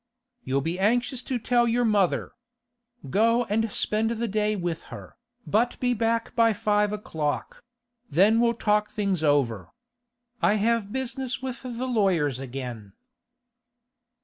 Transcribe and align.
'You'll 0.43 0.61
be 0.61 0.79
anxious 0.79 1.21
to 1.21 1.37
tell 1.37 1.67
your 1.67 1.85
mother. 1.85 2.31
Go 3.11 3.43
and 3.45 3.71
spend 3.71 4.09
the 4.09 4.27
day 4.27 4.55
with 4.55 4.81
her, 4.85 5.15
but 5.45 5.79
be 5.79 5.93
back 5.93 6.35
by 6.35 6.53
five 6.53 6.91
o'clock; 6.91 7.63
then 8.09 8.39
we'll 8.39 8.55
talk 8.55 8.89
things 8.89 9.21
over. 9.21 9.69
I 10.41 10.55
have 10.55 10.91
business 10.91 11.43
with 11.43 11.61
the 11.61 11.85
lawyers 11.85 12.39
again. 12.39 12.93